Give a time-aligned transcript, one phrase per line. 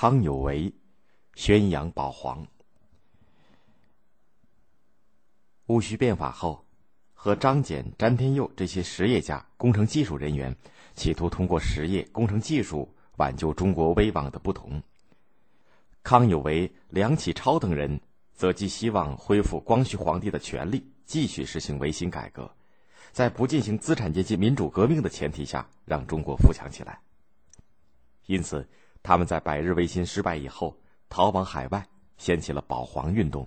[0.00, 0.72] 康有为
[1.34, 2.46] 宣扬保皇。
[5.66, 6.64] 戊戌变法后，
[7.12, 10.56] 和张謇、詹天佑这些实业家、工程技术人员，
[10.94, 14.82] 企图通过实业、工程技术挽救中国危亡的不同。
[16.02, 18.00] 康有为、梁启超等人
[18.32, 22.50] 则寄希望恢复光绪皇帝的权力，继续实行维新改革，
[23.12, 26.98] 在不进行资产阶级民主革命的前提下，让中国富强起来。
[28.24, 28.66] 因此，
[29.02, 30.76] 他们在百日维新失败以后，
[31.08, 31.86] 逃往海外，
[32.18, 33.46] 掀起了保皇运动。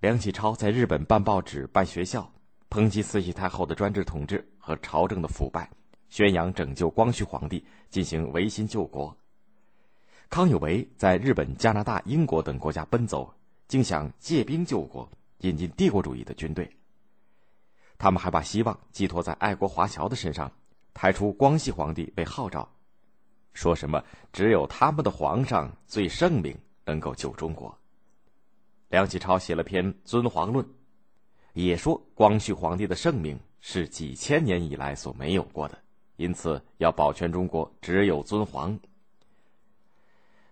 [0.00, 2.30] 梁启超在日本办报纸、办学校，
[2.68, 5.70] 抨击慈禧太后的专制统治和朝政的腐败，
[6.08, 9.16] 宣扬拯救光绪皇帝，进行维新救国。
[10.28, 13.32] 康有为在日本、加拿大、英国等国家奔走，
[13.68, 15.08] 竟想借兵救国，
[15.38, 16.70] 引进帝国主义的军队。
[17.96, 20.50] 他们还把希望寄托在爱国华侨的身上，
[20.92, 22.68] 抬出光绪皇帝为号召。
[23.54, 24.02] 说什么
[24.32, 27.76] 只有他们的皇上最圣明，能够救中国。
[28.88, 30.64] 梁启超写了篇《尊皇论》，
[31.52, 35.78] 也说光绪皇帝的圣明是几千年以来所没有过的，
[36.16, 38.78] 因此要保全中国，只有尊皇。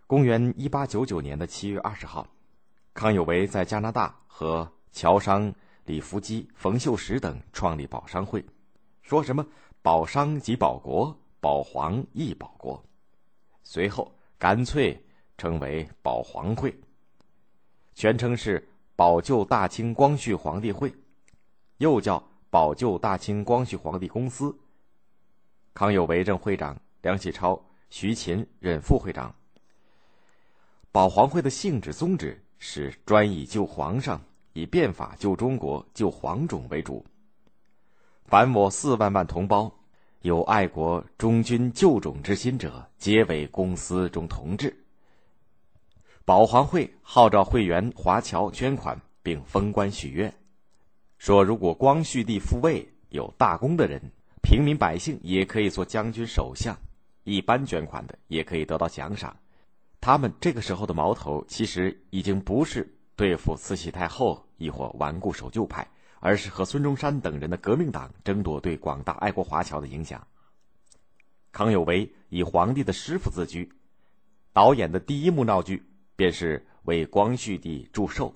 [0.07, 2.27] 公元一八九九年的七月二十号，
[2.95, 5.53] 康有为在加拿大和侨商
[5.85, 8.45] 李福基、冯秀实等创立保商会，
[9.03, 9.47] 说什么
[9.83, 12.83] 保商即保国，保皇亦保国。
[13.73, 15.01] 随后，干脆
[15.39, 16.77] 称为保皇会，
[17.95, 20.93] 全称是保救大清光绪皇帝会，
[21.79, 24.53] 又叫保救大清光绪皇帝公司。
[25.73, 29.33] 康有为任会长，梁启超、徐勤任副会长。
[30.91, 34.21] 保皇会的性质宗旨是专以救皇上、
[34.53, 37.07] 以变法救中国、救皇种为主。
[38.25, 39.73] 凡我四万万同胞。
[40.23, 44.85] 有爱国忠君救种之心者，皆为公司中同志。
[46.27, 50.31] 保皇会号召会员华侨捐款，并封官许愿，
[51.17, 53.99] 说如果光绪帝复位有大功的人，
[54.43, 56.75] 平民百姓也可以做将军、首相；
[57.25, 59.35] 一般捐款的也可以得到奖赏。
[60.03, 62.87] 他们这个时候的矛头，其实已经不是
[63.17, 65.89] 对付慈禧太后，亦或顽固守旧派。
[66.21, 70.25] 而是和孙中山等人的革命党争夺对广大爱国华侨的影响。
[71.51, 73.69] 康有为以皇帝的师傅自居，
[74.53, 75.83] 导演的第一幕闹剧
[76.15, 78.33] 便是为光绪帝祝寿。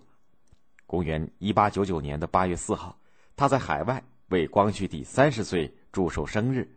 [0.87, 2.99] 公元一八九九年的八月四号，
[3.37, 6.69] 他在海外为光绪帝三十岁祝寿生日，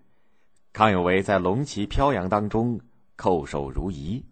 [0.73, 2.79] 康有为在龙旗飘扬当中
[3.17, 4.23] 叩首如仪。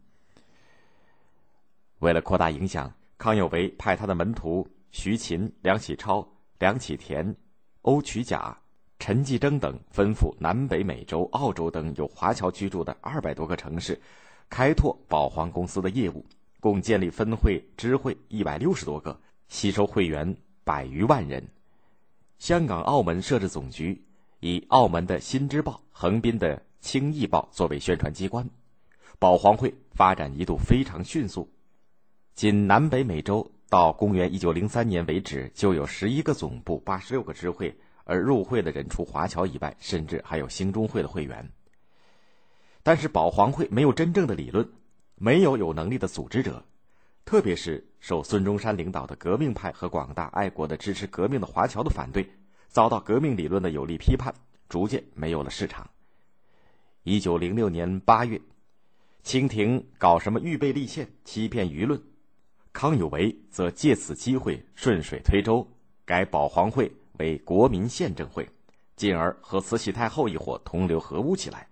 [2.00, 6.28] 为了扩大影响，康有为派他的门徒徐勤、梁启超。
[6.58, 7.36] 梁启田、
[7.82, 8.58] 欧曲甲、
[8.98, 14.00] 陈继征等吩咐南北美洲、澳洲等有华侨居住的二百多个城市，
[14.50, 16.26] 开拓保皇公司的业务，
[16.62, 21.46] 共建立分会、支会一百六十多个，吸收会员百余万人。
[22.40, 24.06] 香港、澳门设置总局，
[24.40, 28.50] 以澳门的《新知报》、横滨的《青艺报》作为宣传机关。
[29.20, 31.50] 保皇会发展一度非常迅速，
[32.34, 33.52] 仅南北美洲。
[33.76, 41.46] 到公元一九零三年为止，就有十一个总部、八十六个支会，而入会的人除华侨以外，甚至还有兴中会的会员。
[42.84, 44.66] 但是保皇会没有真正的理论，
[45.16, 46.64] 没有有能力的组织者，
[47.26, 52.26] 特别是受孙中山领导的革命派和广大爱国的支持革命的华侨的反对，
[52.70, 54.34] 遭到革命理论的有力批判，
[54.70, 55.86] 逐渐没有了市场。
[57.04, 58.40] 一九零六年八月，
[59.22, 62.02] 清廷搞什么预备立宪，欺骗舆论。
[62.76, 65.66] 康有为则借此机会顺水推舟，
[66.04, 68.46] 改保皇会为国民宪政会，
[68.98, 71.66] 进而和慈禧太后一伙同流合污起来，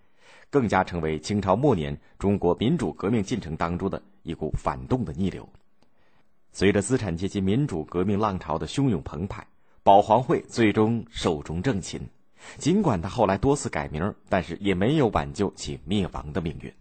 [0.49, 5.47] 更加成为清朝末年中国民主革命进程当中的一股反动的逆流。
[6.53, 9.45] 随着资产阶级民主革命浪潮的汹涌澎湃，
[9.83, 11.99] 保皇会最终寿终正寝。
[12.57, 16.73] 尽管他后来多次改名，但是也没有挽救其灭亡的命运。